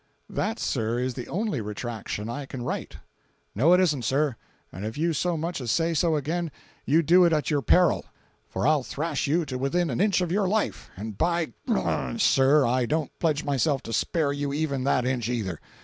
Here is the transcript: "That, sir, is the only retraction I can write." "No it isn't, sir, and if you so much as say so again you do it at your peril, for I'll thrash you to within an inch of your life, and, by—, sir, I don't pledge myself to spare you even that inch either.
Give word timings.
"That, 0.31 0.57
sir, 0.57 0.97
is 0.97 1.13
the 1.13 1.27
only 1.27 1.61
retraction 1.61 2.27
I 2.27 2.47
can 2.47 2.63
write." 2.63 2.97
"No 3.53 3.71
it 3.73 3.79
isn't, 3.79 4.01
sir, 4.01 4.35
and 4.71 4.83
if 4.83 4.97
you 4.97 5.13
so 5.13 5.37
much 5.37 5.61
as 5.61 5.69
say 5.69 5.93
so 5.93 6.15
again 6.15 6.49
you 6.87 7.03
do 7.03 7.23
it 7.23 7.31
at 7.31 7.51
your 7.51 7.61
peril, 7.61 8.05
for 8.49 8.65
I'll 8.65 8.81
thrash 8.81 9.27
you 9.27 9.45
to 9.45 9.59
within 9.59 9.91
an 9.91 10.01
inch 10.01 10.19
of 10.19 10.31
your 10.31 10.47
life, 10.47 10.89
and, 10.97 11.19
by—, 11.19 11.53
sir, 12.17 12.65
I 12.65 12.87
don't 12.87 13.11
pledge 13.19 13.43
myself 13.43 13.83
to 13.83 13.93
spare 13.93 14.33
you 14.33 14.51
even 14.51 14.85
that 14.85 15.05
inch 15.05 15.29
either. 15.29 15.59